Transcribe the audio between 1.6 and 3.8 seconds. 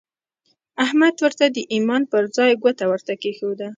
ايمان پر ځای ګوته ورته کېښوده.